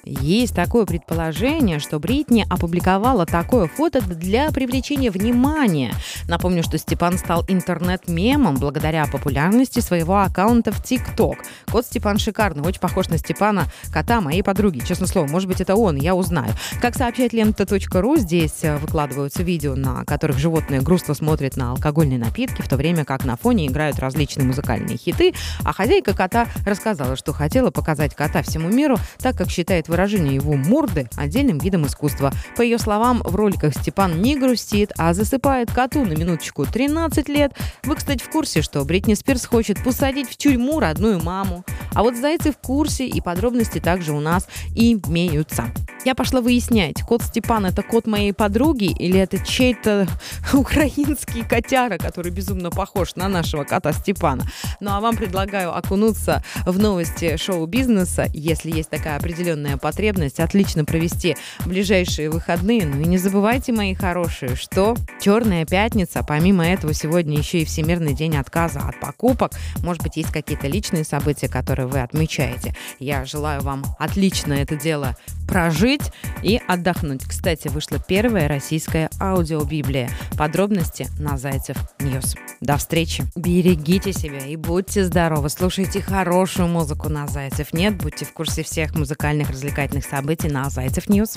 есть 0.09 0.55
такое 0.55 0.87
предположение, 0.87 1.79
что 1.79 1.99
Бритни 1.99 2.47
опубликовала 2.49 3.27
такое 3.27 3.67
фото 3.67 4.01
для 4.01 4.51
привлечения 4.51 5.11
внимания. 5.11 5.93
Напомню, 6.27 6.63
что 6.63 6.79
Степан 6.79 7.19
стал 7.19 7.45
интернет-мемом 7.47 8.57
благодаря 8.57 9.07
популярности 9.07 9.81
своего 9.81 10.19
аккаунта 10.21 10.73
в 10.73 10.83
TikTok. 10.83 11.39
Кот 11.71 11.85
Степан 11.85 12.19
шикарный, 12.19 12.63
очень 12.63 12.81
похож 12.81 13.09
на 13.09 13.19
Степана, 13.19 13.67
кота 13.93 14.21
моей 14.21 14.43
подруги. 14.43 14.81
Честно 14.81 15.07
слово, 15.07 15.27
может 15.27 15.49
быть, 15.49 15.61
это 15.61 15.77
он, 15.77 15.97
я 15.97 16.15
узнаю. 16.15 16.53
Как 16.81 16.97
сообщает 16.97 17.33
лента.ру, 17.33 18.17
здесь 18.17 18.63
э, 18.63 18.77
выкладываются 18.79 19.43
видео, 19.43 19.77
на 19.77 20.05
которых 20.05 20.39
животное 20.39 20.81
грустно 20.81 21.15
смотрит 21.15 21.57
на 21.57 21.73
алкогольные 21.73 22.19
напитки, 22.19 22.63
в 22.63 22.69
то 22.69 22.77
время 22.77 23.05
как 23.05 23.25
на 23.25 23.37
фоне 23.37 23.67
играют 23.67 23.99
различные 23.99 24.47
музыкальные 24.47 24.97
хиты, 24.97 25.35
а 25.65 25.73
хозяйка 25.73 26.15
кота 26.15 26.47
рассказала, 26.65 27.17
что 27.17 27.33
хотела 27.33 27.71
показать 27.71 28.15
кота 28.15 28.43
всему 28.43 28.69
миру, 28.69 28.97
так 29.19 29.37
как 29.37 29.51
считает 29.51 29.89
выражение 29.89 29.98
его 30.07 30.55
морды 30.55 31.09
отдельным 31.17 31.59
видом 31.59 31.87
искусства. 31.87 32.33
По 32.57 32.63
ее 32.63 32.79
словам, 32.79 33.23
в 33.25 33.35
роликах 33.35 33.75
Степан 33.75 34.23
не 34.23 34.37
грустит, 34.37 34.93
а 34.97 35.13
засыпает 35.15 35.71
коту 35.73 36.05
на 36.05 36.13
минуточку 36.13 36.65
13 36.65 37.29
лет. 37.29 37.53
Вы, 37.85 37.97
кстати, 37.97 38.23
в 38.23 38.31
курсе, 38.31 38.63
что 38.63 38.85
Бритни 38.85 39.15
Спирс 39.15 39.47
хочет 39.47 39.83
посадить 39.83 40.29
в 40.31 40.37
тюрьму 40.37 40.81
родную 40.81 41.23
маму. 41.23 41.65
А 41.95 42.03
вот 42.03 42.17
зайцы 42.17 42.53
в 42.53 42.59
курсе, 42.59 43.07
и 43.07 43.21
подробности 43.21 43.79
также 43.81 44.13
у 44.13 44.21
нас 44.21 44.47
имеются. 44.75 45.73
Я 46.05 46.15
пошла 46.15 46.41
выяснять, 46.41 47.03
кот 47.03 47.23
Степан 47.23 47.67
это 47.67 47.83
кот 47.83 48.07
моей 48.07 48.33
подруги 48.33 48.85
или 48.85 49.19
это 49.19 49.39
чей-то 49.45 50.07
украинский 50.53 51.45
котяра, 51.45 51.99
который 51.99 52.31
безумно 52.31 52.71
похож 52.71 53.17
на 53.17 53.29
нашего 53.29 53.65
кота 53.65 53.93
Степана. 53.93 54.45
Ну 54.81 54.91
а 54.93 55.01
вам 55.01 55.17
предлагаю 55.17 55.77
окунуться 55.77 56.43
в 56.65 56.79
новости 56.79 57.37
шоу-бизнеса, 57.37 58.29
если 58.33 58.71
есть 58.71 58.91
такая 58.91 59.17
определенная 59.17 59.77
потребность, 59.77 60.41
отлично 60.41 60.85
провести 60.85 61.37
ближайшие 61.67 62.31
выходные. 62.31 62.87
Ну 62.87 63.01
и 63.01 63.05
не 63.05 63.19
забывайте, 63.19 63.73
мои 63.73 63.95
хорошие, 63.95 64.55
что 64.55 64.97
Черная 65.21 65.67
пятница, 65.67 66.23
помимо 66.27 66.67
этого, 66.67 66.95
сегодня 66.95 67.37
еще 67.37 67.59
и 67.59 67.65
Всемирный 67.65 68.15
день 68.15 68.37
отказа 68.37 68.81
от 68.81 69.01
покупок. 69.01 69.53
Может 69.83 70.03
быть, 70.03 70.17
есть 70.17 70.33
какие-то 70.33 70.69
личные 70.69 71.05
события, 71.05 71.49
которые 71.79 71.87
вы 71.87 72.01
отмечаете. 72.01 72.75
Я 72.99 73.25
желаю 73.25 73.63
вам 73.63 73.85
отлично 74.01 74.53
это 74.53 74.75
дело 74.75 75.17
прожить 75.47 76.03
и 76.43 76.61
отдохнуть. 76.67 77.25
Кстати, 77.25 77.69
вышла 77.69 77.99
первая 78.01 78.49
российская 78.49 79.09
аудиобиблия. 79.21 80.11
Подробности 80.37 81.09
на 81.21 81.39
Зайцев 81.39 81.77
News. 82.01 82.35
До 82.61 82.77
встречи. 82.77 83.25
Берегите 83.37 84.13
себя 84.13 84.45
и 84.45 84.57
будьте 84.57 85.05
здоровы. 85.05 85.51
Слушайте 85.51 86.03
хорошую 86.03 86.67
музыку 86.67 87.09
на 87.09 87.29
Зайцев.net. 87.29 87.97
Будьте 87.97 88.25
в 88.25 88.33
курсе 88.33 88.65
всех 88.65 88.97
музыкальных 88.97 89.51
развлекательных 89.51 90.05
событий 90.05 90.49
на 90.49 90.69
Зайцев 90.71 91.09
News. 91.09 91.35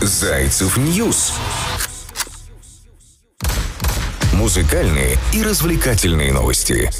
Зайцев 0.00 0.78
News. 0.78 1.34
Музыкальные 4.32 5.18
и 5.34 5.42
развлекательные 5.42 6.32
новости. 6.32 6.90